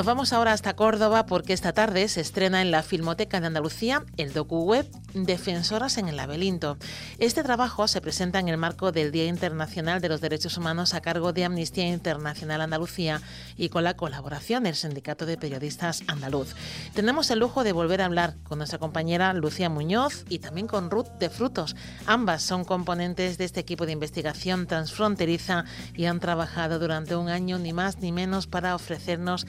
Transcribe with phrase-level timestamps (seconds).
[0.00, 4.02] Nos vamos ahora hasta Córdoba porque esta tarde se estrena en la Filmoteca de Andalucía
[4.16, 6.78] el docu-web Defensoras en el laberinto.
[7.18, 11.02] Este trabajo se presenta en el marco del Día Internacional de los Derechos Humanos a
[11.02, 13.20] cargo de Amnistía Internacional Andalucía
[13.58, 16.54] y con la colaboración del Sindicato de Periodistas Andaluz.
[16.94, 20.90] Tenemos el lujo de volver a hablar con nuestra compañera Lucía Muñoz y también con
[20.90, 21.76] Ruth de Frutos.
[22.06, 27.58] Ambas son componentes de este equipo de investigación transfronteriza y han trabajado durante un año
[27.58, 29.46] ni más ni menos para ofrecernos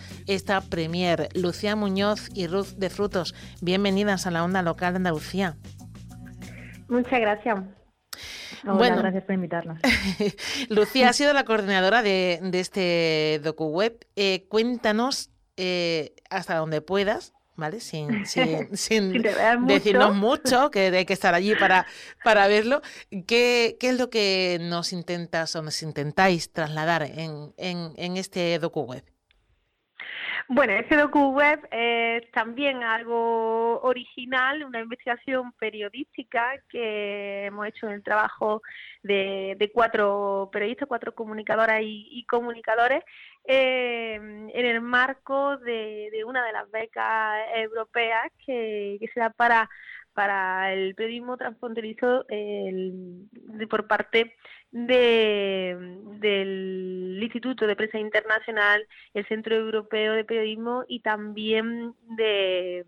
[0.70, 1.30] premier.
[1.34, 5.56] Lucía Muñoz y Ruth de Frutos, bienvenidas a la onda local de Andalucía.
[6.88, 7.60] Muchas gracias.
[8.64, 9.80] bueno, gracias por invitarnos.
[10.70, 14.06] Lucía ha sido la coordinadora de, este docu-web.
[14.16, 17.80] Eh, cuéntanos eh, hasta donde puedas, ¿vale?
[17.80, 19.22] Sin, sin,
[19.68, 21.86] decirnos mucho, que hay que estar allí para,
[22.24, 22.82] para verlo.
[23.28, 28.60] ¿Qué, ¿Qué, es lo que nos intentas o nos intentáis trasladar en, en, en este
[28.60, 29.04] docu-web?
[30.54, 38.04] Bueno, este docu-web es también algo original, una investigación periodística que hemos hecho en el
[38.04, 38.62] trabajo
[39.02, 43.02] de, cuatro periodistas, cuatro comunicadoras y, comunicadores,
[43.46, 49.70] eh, en el marco de, una de las becas europeas que, que se da para
[50.14, 52.26] para el periodismo transfronterizo
[53.70, 54.36] por parte
[54.72, 56.00] del
[57.22, 62.86] Instituto de Prensa Internacional, el Centro Europeo de Periodismo y también de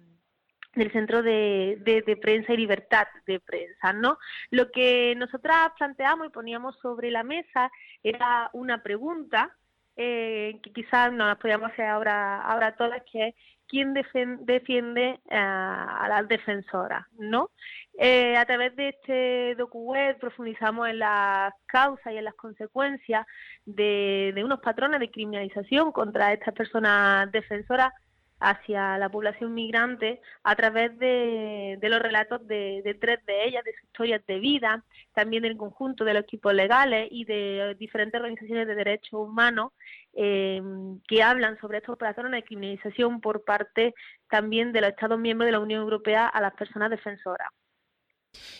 [0.76, 4.18] del Centro de, de, Prensa y Libertad de Prensa, ¿no?
[4.50, 9.56] Lo que nosotras planteamos y poníamos sobre la mesa era una pregunta
[9.96, 13.36] eh, que quizás no las podíamos hacer ahora, ahora todas, que es
[13.68, 17.50] quién defiende eh, a las defensoras, ¿no?
[17.98, 23.26] Eh, a través de este docu-web profundizamos en las causas y en las consecuencias
[23.66, 27.94] de unos patrones de criminalización contra estas personas defensoras
[28.44, 33.84] hacia la población migrante a través de, los relatos de, tres de ellas, de sus
[33.84, 34.84] historias de vida,
[35.14, 39.72] también del conjunto de los equipos legales y de diferentes organizaciones de derechos humanos
[40.12, 43.96] em, que hablan sobre estos patrones de criminalización por parte
[44.30, 47.48] también de los Estados miembros de la Unión Europea a las personas defensoras.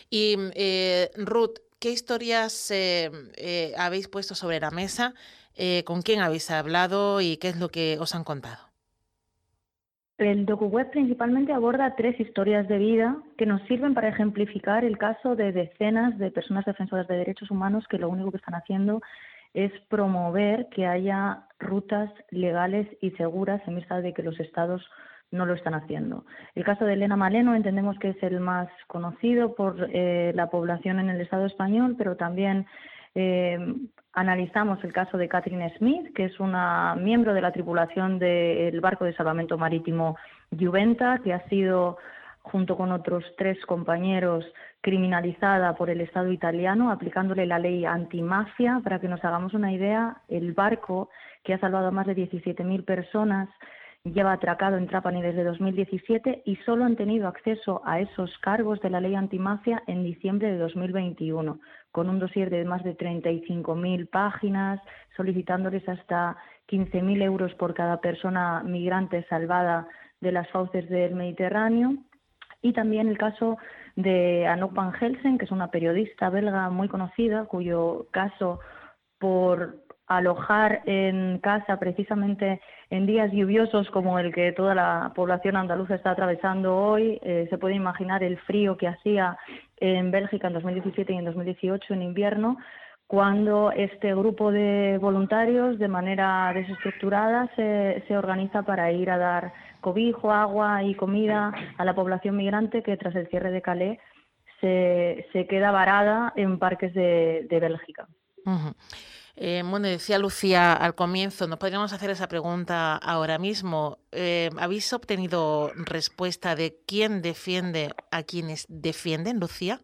[0.08, 5.14] Y eh, Ruth, ¿qué historias eh, eh, habéis puesto sobre la mesa?
[5.84, 8.73] ¿Con quién habéis hablado y qué es lo que os han contado?
[10.18, 15.34] El DocuWeb principalmente aborda tres historias de vida que nos sirven para ejemplificar el caso
[15.34, 19.02] de decenas de personas defensoras de derechos humanos que lo único que están haciendo
[19.54, 24.88] es promover que haya rutas legales y seguras en vista de que los estados
[25.32, 26.24] no lo están haciendo.
[26.54, 31.00] El caso de Elena Maleno entendemos que es el más conocido por eh, la población
[31.00, 32.66] en el Estado español, pero también
[33.14, 33.58] eh,
[34.12, 39.04] analizamos el caso de Catherine Smith, que es una miembro de la tripulación del barco
[39.04, 40.16] de salvamento marítimo
[40.56, 41.98] Juventa, que ha sido,
[42.42, 44.44] junto con otros tres compañeros,
[44.80, 48.80] criminalizada por el Estado italiano, aplicándole la ley antimafia.
[48.84, 51.08] Para que nos hagamos una idea, el barco,
[51.42, 53.48] que ha salvado a más de 17.000 personas,
[54.04, 58.90] lleva atracado en Trapani desde 2017 y solo han tenido acceso a esos cargos de
[58.90, 61.58] la ley antimafia en diciembre de 2021,
[61.90, 64.80] con un dossier de más de 35.000 páginas,
[65.16, 66.36] solicitándoles hasta
[66.68, 69.88] 15.000 euros por cada persona migrante salvada
[70.20, 71.96] de las fauces del Mediterráneo.
[72.60, 73.56] Y también el caso
[73.96, 78.60] de Anouk van Helsen, que es una periodista belga muy conocida, cuyo caso
[79.18, 82.60] por alojar en casa precisamente
[82.90, 87.18] en días lluviosos como el que toda la población andaluza está atravesando hoy.
[87.22, 89.38] Eh, se puede imaginar el frío que hacía
[89.78, 92.58] en Bélgica en 2017 y en 2018 en invierno,
[93.06, 99.52] cuando este grupo de voluntarios de manera desestructurada se, se organiza para ir a dar
[99.80, 103.98] cobijo, agua y comida a la población migrante que tras el cierre de Calais
[104.60, 108.08] se, se queda varada en parques de, de Bélgica.
[109.36, 113.98] Eh, bueno, decía Lucía al comienzo, nos podríamos hacer esa pregunta ahora mismo.
[114.12, 119.80] Eh, ¿Habéis obtenido respuesta de quién defiende a quienes defienden, Lucía?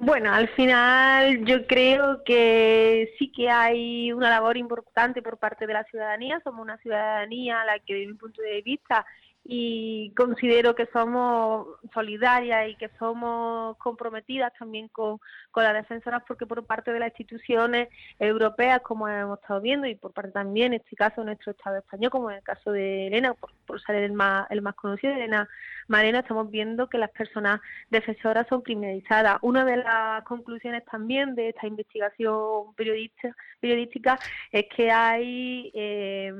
[0.00, 5.72] Bueno, al final yo creo que sí que hay una labor importante por parte de
[5.72, 6.40] la ciudadanía.
[6.44, 9.04] Somos una ciudadanía a la que, desde mi punto de vista,
[9.50, 16.44] y considero que somos solidarias y que somos comprometidas también con, con las defensoras porque
[16.44, 20.80] por parte de las instituciones europeas, como hemos estado viendo, y por parte también, en
[20.82, 24.46] este caso, nuestro Estado español, como en el caso de Elena, por, ser el más,
[24.50, 25.48] el más conocido, Elena
[25.86, 29.38] Marena, estamos viendo que las personas defensoras son criminalizadas.
[29.40, 34.18] Una de las conclusiones también de esta investigación periodista, periodística
[34.52, 36.30] es que hay eh,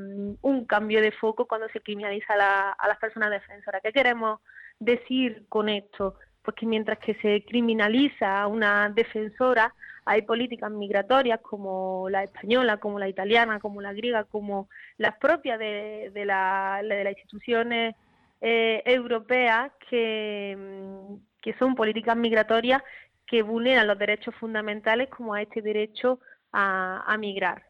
[0.42, 3.82] un cambio de foco cuando se criminaliza a las personas defensoras.
[3.82, 4.40] ¿Qué queremos
[4.78, 6.14] decir con esto?
[6.42, 9.74] Pues que mientras que se criminaliza a una defensora,
[10.04, 15.58] hay políticas migratorias como la española, como la italiana, como la griega, como las propias
[15.58, 17.94] de, la, de las instituciones
[18.40, 20.56] eh, europeas que,
[21.42, 22.82] que son políticas migratorias
[23.26, 26.20] que vulneran los derechos fundamentales como a este derecho
[26.52, 27.62] a, migrar.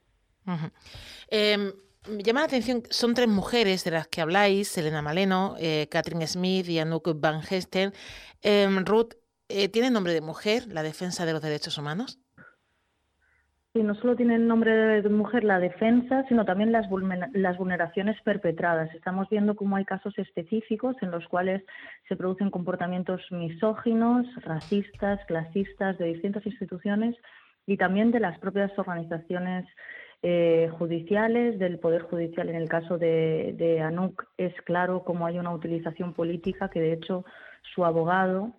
[2.06, 6.27] Me llama la atención, son tres mujeres de las que habláis, Elena Maleno, eh, Catherine
[6.27, 7.93] Smith y Anouk Van Gesten.
[8.43, 9.15] Em, Ruth,
[9.49, 12.19] eh, ¿tiene nombre de mujer la defensa de los derechos humanos?
[13.75, 16.87] Sí, no solo tiene nombre de mujer la defensa, sino también las,
[17.35, 18.93] las vulneraciones perpetradas.
[18.95, 21.62] Estamos viendo cómo hay casos específicos en los cuales
[22.09, 27.15] se producen comportamientos misóginos, racistas, clasistas de distintas instituciones
[27.67, 29.67] y también de las propias organizaciones
[30.23, 32.49] eh, judiciales, del Poder Judicial.
[32.49, 36.93] En el caso de, de Anuk es claro cómo hay una utilización política que, de
[36.93, 37.25] hecho,
[37.75, 38.53] su abogado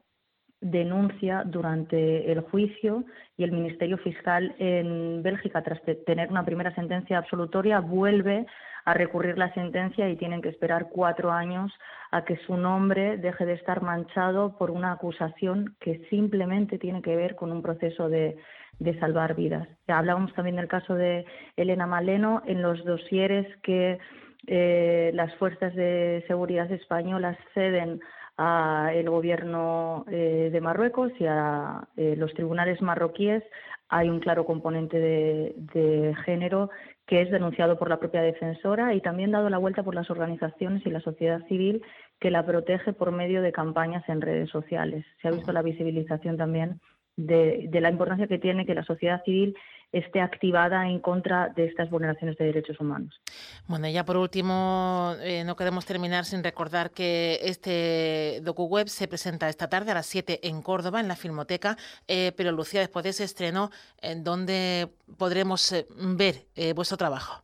[0.62, 3.06] denuncia durante el juicio
[3.38, 8.46] y el Ministerio Fiscal en Bélgica, tras tener una primera sentencia absolutoria, vuelve
[8.86, 11.72] a recurrir la sentencia y tienen que esperar cuatro años
[12.12, 17.16] a que su nombre deje de estar manchado por una acusación que simplemente tiene que
[17.16, 18.38] ver con un proceso de,
[18.80, 19.68] de salvar vidas.
[19.88, 24.00] Hablábamos también del caso de Elena Maleno en los dosieres que
[24.48, 28.00] eh, las fuerzas de seguridad españolas ceden
[28.42, 33.44] al gobierno eh, de Marruecos y a eh, los tribunales marroquíes
[33.90, 36.70] hay un claro componente de, de, género
[37.06, 40.86] que es denunciado por la propia defensora y también dado la vuelta por las organizaciones
[40.86, 41.84] y la sociedad civil
[42.18, 45.06] que la protege por medio de campañas en redes sociales.
[45.22, 46.80] Se ha visto la visibilización también
[47.18, 49.56] de, la importancia que tiene que la sociedad civil
[49.92, 53.20] esté activada en contra de estas vulneraciones de derechos humanos.
[53.68, 59.50] Bueno, ya por último, eh, no queremos terminar sin recordar que este DocuWeb se presenta
[59.50, 61.76] esta tarde a las 7 en Córdoba, en la Filmoteca,
[62.08, 63.72] eh, pero Lucía, después de ese estreno,
[64.02, 66.36] ¿en dónde podremos eh, ver
[66.76, 67.44] vuestro trabajo?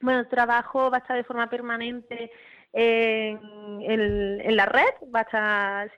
[0.00, 2.32] Bueno, el trabajo va a estar de forma permanente
[2.72, 3.38] en,
[3.82, 5.92] en la red, va a estar